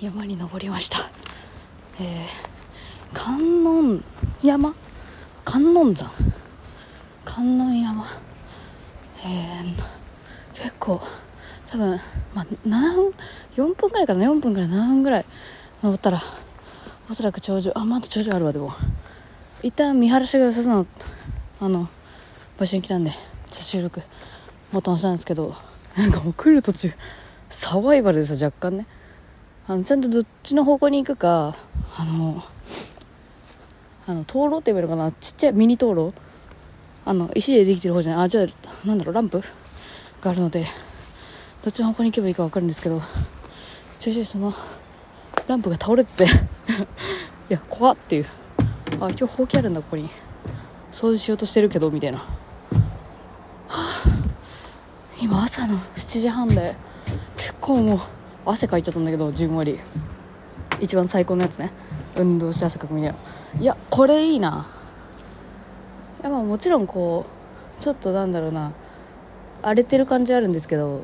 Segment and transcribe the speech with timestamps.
[0.00, 0.98] 山に登りました。
[2.00, 2.26] えー、
[3.12, 4.02] 観音
[4.42, 4.74] 山？
[5.44, 6.10] 観音山？
[7.22, 8.06] 観音山。
[9.22, 9.74] えー、
[10.54, 11.02] 結構
[11.66, 12.00] 多分、
[12.34, 13.12] まあ、7分
[13.56, 15.24] ？4分ぐらいかな？4分ぐらい7分ぐらい
[15.82, 16.22] 登ったら
[17.10, 17.72] おそらく頂上。
[17.74, 18.72] あまだ頂上あるわでも。
[19.62, 20.86] 一旦見晴らしが良さそうな
[21.60, 21.88] あの
[22.58, 23.18] 場所に来たんでちょっ
[23.50, 24.00] と収録
[24.72, 25.54] ボタン押したんですけど
[25.94, 26.90] なんかもう来る途中
[27.50, 28.86] サバイバルです若干ね。
[29.70, 31.54] あのちゃんとどっちの方向に行くか
[31.96, 32.42] あの
[34.08, 35.12] あの灯籠って言えばいいのかな？
[35.12, 36.12] ちっちゃいミニ灯籠？
[37.04, 38.24] あの石でできてる方じゃない？
[38.24, 38.46] あじゃあ
[38.84, 39.40] なんだろうランプ？
[40.22, 40.66] があるので
[41.62, 43.00] どっちの方向に行けばいいか分かるんですけど
[44.00, 44.52] ちょいちょいその
[45.46, 46.28] ランプが倒れてて い
[47.50, 48.26] や怖っていう。
[48.94, 50.10] あ今日ほうきあるんだここに。
[50.90, 52.24] 掃除しようとしてるけどみたいな、は
[53.68, 54.02] あ、
[55.22, 56.74] 今朝の7時半で
[57.36, 58.00] 結構もう
[58.50, 59.78] 汗かいちゃったんだけどじんわり。
[60.80, 61.70] 一番最高のやつね。
[62.16, 63.18] 運動して汗かくみたいな。
[63.60, 64.66] いやこれいいな。
[66.20, 67.26] いやまあもちろんこ
[67.78, 68.72] うちょっとなんだろうな。
[69.62, 71.02] 荒れてる感じあるんですけど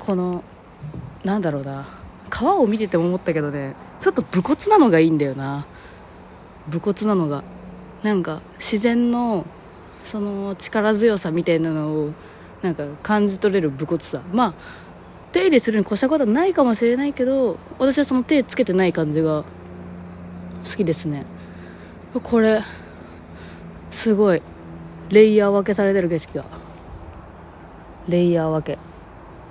[0.00, 0.42] この
[1.24, 1.88] なんだろうな。
[2.28, 3.74] 川を見てて思ったけどね。
[4.00, 5.66] ちょっと武骨なのがいいんだよな。
[6.68, 7.44] 武骨なのが。
[8.02, 9.46] なんか自然の
[10.04, 12.12] その力強さみたいなのを
[12.62, 14.22] なんか感じ取れる武骨さ。
[14.32, 14.54] まあ
[15.32, 19.44] 手入れするに越したことはないかもしれないけど私はその手つけてない感じが
[20.64, 21.24] 好きですね。
[22.22, 22.62] これ
[23.90, 24.42] すごい
[25.08, 26.44] レイヤー分けされてる景色が。
[28.08, 28.78] レイヤー分け。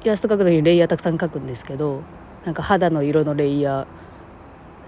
[0.04, 2.02] イラスト描く時にレイヤーたくさん描くんですけど
[2.46, 3.88] なんか肌の色のレイヤー、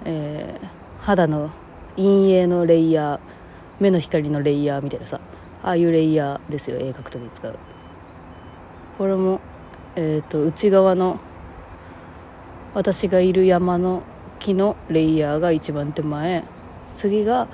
[0.05, 0.67] えー、
[0.99, 1.51] 肌の
[1.95, 3.19] 陰影のレイヤー
[3.79, 5.19] 目の光のレイヤーみたいなさ
[5.61, 7.57] ああいうレイヤーですよ絵描く時に使う。
[8.97, 9.39] これも
[9.95, 11.19] えーと、内側の
[12.73, 14.01] 私がいる山の
[14.39, 16.43] 木のレイヤーが一番手前。
[16.95, 17.47] 次が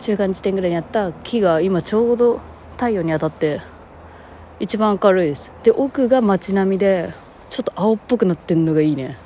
[0.00, 2.40] 中間地点ぐらいにあった木が今ちょうど
[2.72, 3.60] 太陽に当たって
[4.58, 5.52] 一番明るいです。
[5.62, 7.12] で奥が街並みで
[7.50, 9.16] ちょっと青っぽくなってんのがいいね。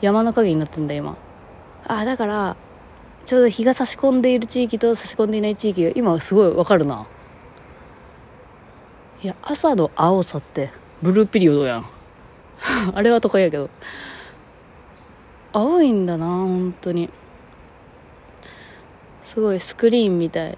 [0.00, 1.16] 山の影になってんだ今
[1.86, 2.56] あだから
[3.24, 7.06] ちょうど日が差し込んでいる地域と差し込んでいない地域が今すごいわかるな。
[9.22, 10.70] いや朝の青さって
[11.02, 11.86] ブルーピリオドやん。
[12.94, 13.68] あれは都会やけど。
[15.52, 17.10] 青いんだな本当に。
[19.24, 20.56] すごいスクリーンみたい。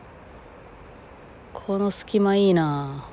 [1.54, 3.06] この隙間いいな。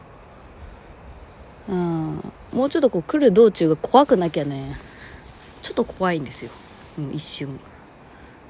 [1.70, 2.34] うん。
[2.52, 4.78] もうちょっとこう来る道中が怖くなきゃね。
[5.62, 6.52] ちょっと怖いんですよ、
[6.98, 7.60] うん、一瞬。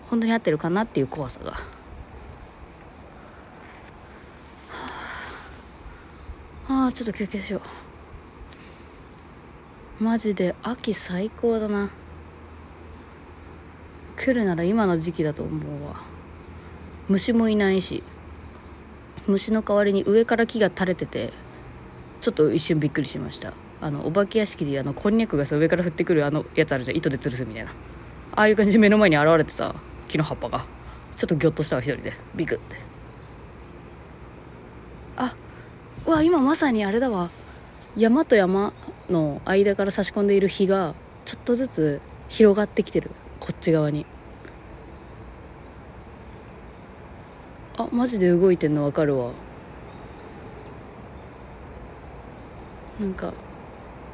[0.09, 1.61] 本当に合ってるかなっていう怖さが、は
[6.67, 7.80] あ、あちょっと休憩しよう。
[10.01, 11.91] マジで秋最高だな。
[14.15, 16.01] 来るなら今の時期だと思うわ。
[17.07, 18.01] 虫もいないし
[19.27, 21.31] 虫の代わりに上から木が垂れてて
[22.19, 23.53] ちょっと一瞬びっくりしました。
[23.79, 26.97] あのお化け屋敷であのこんにゃくがさ上から降ってくるあのやつあるじゃん。
[26.97, 27.69] 糸で吊るすみたいな。
[27.69, 29.75] ああいう感じで目の前に現れてさ
[30.07, 30.65] 木の葉っぱが。
[31.15, 32.13] ちょっとギョッとしたわ一人で。
[32.33, 32.75] ビクって。
[35.15, 35.35] あ
[36.07, 37.29] うわ今まさにあれだわ。
[37.95, 38.73] 山と山。
[39.11, 40.95] の間から差し込んでいる日が
[41.25, 43.11] ちょっとずつ広がってきてる。
[43.39, 44.05] こっち側に。
[47.77, 49.31] あマジで動いてんの分かるわ。
[52.99, 53.33] なんか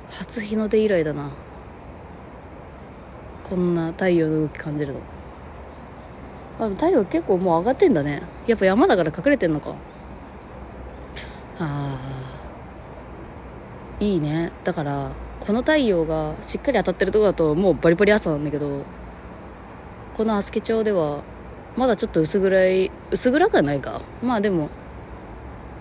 [0.09, 1.31] 初日の出以来だな。
[3.43, 4.99] こんな太陽の動き感じるの。
[6.59, 8.23] あ太陽結構もう上がってんだね。
[8.47, 9.71] やっぱ山だから隠れてんのか。
[9.71, 9.75] あ
[11.59, 12.36] あ
[13.99, 14.51] いいね。
[14.63, 18.83] だからこの太陽がしっかり当たってるとこだともうバリバリ朝なんだけど
[20.15, 21.23] この足助町では
[21.75, 24.01] まだちょっと薄暗い薄暗くはないか。
[24.21, 24.69] まあでも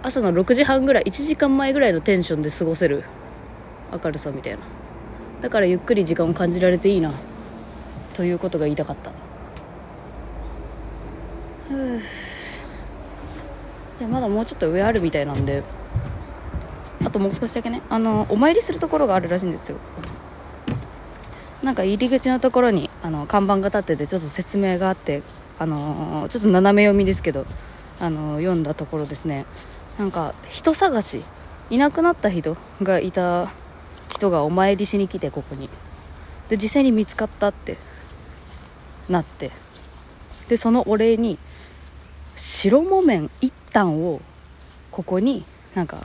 [0.03, 3.05] 朝の6時半ぐらい1時間前ぐらいのテンションで過ごせる。
[3.93, 4.59] 明るさみたいな。
[5.41, 7.13] だからゆっくり時間を感じられていいな。
[8.15, 9.11] ということが言いたかった。
[13.99, 15.63] じゃあまだもうちょっと上あるみたいなんで
[17.17, 17.83] ともう少しだけね。
[17.89, 19.77] あのお参りするところがあるらしいんですよ。
[21.63, 25.23] なんか入り口のところにあの看板が立っててちょっと説明があって
[25.59, 27.47] あのちょっと斜め読みですけど
[27.99, 29.47] あの読んだところですね。
[29.99, 31.23] なんか人探し。
[31.69, 33.51] いなくなった人がいた
[34.15, 35.69] 人がお参りしに来てここに。
[36.49, 37.77] で実際に見つかったって。
[39.09, 39.51] なって。
[40.49, 41.39] でそのお礼に
[42.37, 44.21] 白木綿一反を
[44.93, 45.99] ここになんか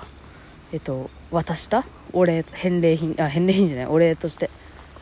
[0.73, 1.85] えっと渡した？
[2.13, 4.49] お礼返礼品あ返礼品じゃないお礼として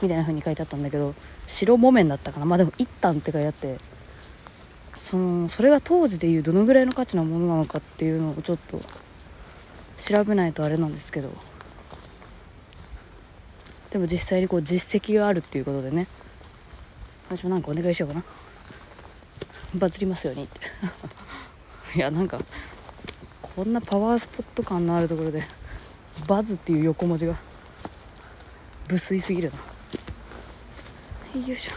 [0.02, 1.14] みたいな風に書いてあったんだけど
[1.48, 2.46] 白木綿だったかな？
[2.46, 3.78] まあでも一旦って書いてあって
[4.96, 8.80] そのそれが当時でいうどのぐらいの価値なものなのかっていうのをちょっと
[9.98, 11.32] 調べないとあれなんですけど。
[13.92, 16.08] でも実際にこう実績があるっていうことでね。
[17.28, 18.24] 私もなんかお願いしようかな。
[19.74, 20.44] バズりますように。
[20.44, 20.48] っ
[21.94, 22.40] ていやなんか
[23.42, 25.44] こんなパワースポット感のあるところで
[26.28, 27.36] バズっていう横文字が。
[28.90, 29.58] 無粋すぎるな。
[31.48, 31.72] よいしょ。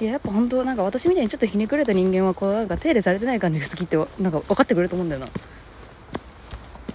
[0.00, 5.26] いややっぱ本当なんか私みたいにちょっとひねくれた人間はこうなんか手入れされてない感じが好きってなんか分かってくれると思うんだよな。
[5.26, 5.32] よ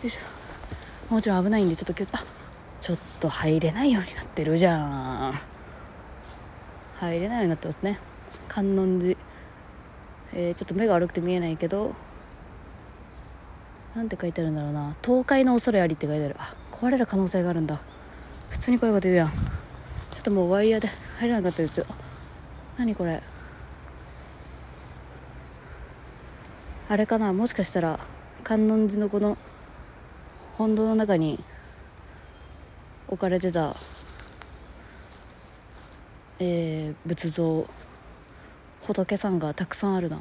[0.04, 1.14] いしょ。
[1.14, 2.24] もちろん危ないんでちょっと気をつあ
[2.82, 4.78] ちょっと入れないようになってるじゃ
[5.30, 5.42] ん。
[7.00, 8.00] 入れないようになってますね。
[8.48, 9.18] 観音寺。
[10.34, 11.96] えー、ちょっと目が悪くて見えないけど
[13.96, 14.96] なんて書いてあるんだろうな。
[15.02, 16.36] 倒壊の恐れありって書いてある。
[16.38, 17.80] あ壊れる可能性があるんだ。
[18.50, 19.30] 普通にこういうこと言うやん。
[19.30, 19.36] ちょ
[20.20, 20.88] っともうワイヤーで
[21.18, 21.86] 入れなかったですよ。
[22.78, 23.22] 何これ。
[26.88, 27.34] あれかな。
[27.34, 28.00] もしかしたら
[28.44, 29.38] 観音寺のこの
[30.58, 31.44] 本堂の中に
[33.08, 33.76] 置かれてた
[36.42, 37.68] えー、仏像
[38.88, 40.18] 仏さんがたくさんあるな。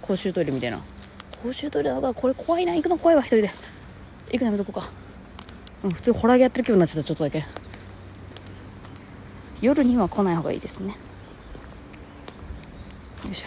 [0.07, 0.81] 公衆トイレみたいな。
[1.43, 2.75] 公衆トイレだからこれ怖いな。
[2.75, 3.51] 行くの怖いわ一人で。
[4.31, 4.91] 行くのやめとこうか。
[5.85, 7.45] うん普通ホラーゲやってる気分になっちゃったちょっとだけ。
[9.61, 10.97] 夜には来ない方がいいですね。
[13.27, 13.47] よいしょ。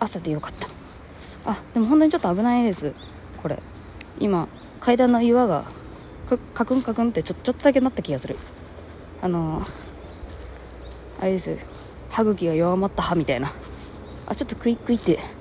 [0.00, 0.68] 朝でよかった。
[1.44, 2.92] あでも本当にちょっと危ないです。
[3.42, 3.58] これ。
[4.18, 4.48] 今
[4.80, 5.64] 階段の岩が
[6.54, 8.36] カクンカクンってちょちょっとだけなった気がする。
[9.20, 9.66] あのー、
[11.20, 11.56] あれです。
[12.10, 13.52] 歯茎が弱まった歯みたいな。
[14.26, 15.35] あちょっとクイックイって。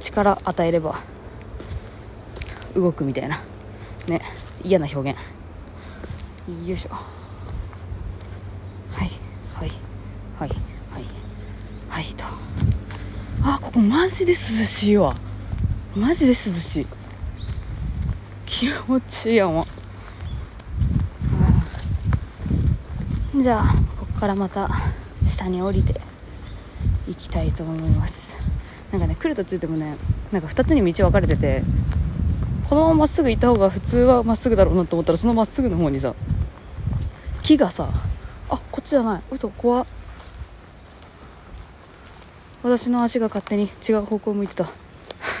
[0.00, 1.00] 力与えれば
[2.74, 3.40] 動くみたいな。
[4.06, 4.22] ね。
[4.62, 5.18] 嫌な表現。
[6.66, 6.90] よいしょ。
[6.90, 7.04] は
[9.04, 9.10] い。
[9.54, 9.72] はい。
[10.38, 10.48] はい。
[10.48, 11.04] はい。
[11.88, 12.24] はいと。
[13.42, 15.14] あここマジで涼しいわ。
[15.94, 16.86] マジで涼しい。
[18.46, 19.64] 気持ちいいやも
[23.34, 23.42] う。
[23.42, 24.68] じゃあここからまた
[25.28, 26.00] 下に降りて
[27.08, 28.27] いきたいと思います。
[28.92, 29.96] なんかね来る途中でもね
[30.32, 31.62] なんか2つに道分かれてて
[32.68, 36.14] このまままっすぐ行った方が普通はまっすぐだろうなと思ったらそのまっすぐの方にさ
[37.42, 37.90] 木がさ
[38.50, 39.22] あこっちじゃない。
[39.30, 39.86] 嘘怖っ。
[42.62, 44.70] 私の足が勝手に違う方向向いてた。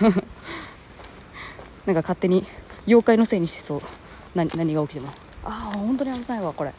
[1.86, 2.46] なんか勝手に
[2.86, 3.82] 妖怪のせいにしそう。
[4.34, 5.08] 何何が起きても。
[5.44, 6.74] ああ本当に危ないわこれ。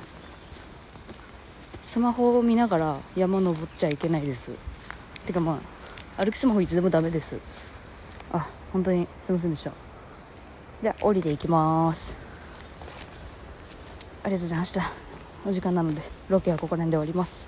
[1.81, 4.51] スマホを見ながら山登っちゃいけないです。
[5.25, 5.57] てかまあ
[6.19, 7.37] 歩きスマホいつでもダメです。
[8.33, 9.71] あ本当にすいませんでした。
[10.81, 12.19] じゃあ降りていきます。
[14.23, 14.91] ありがとうございました。
[15.45, 17.47] お時間なのでロケはここら辺で終わります。